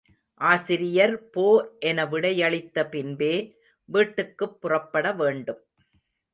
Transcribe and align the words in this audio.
ஆசிரியர் 0.41 1.29
போ 1.29 1.45
என 1.81 2.05
விடையளித்த 2.05 2.87
பின்பே 2.89 3.33
வீட்டுக்குப் 3.89 4.61
புறப்பட 4.61 5.11
வேண்டும். 5.13 5.63